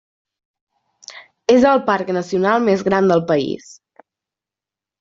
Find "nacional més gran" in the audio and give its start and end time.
2.19-3.13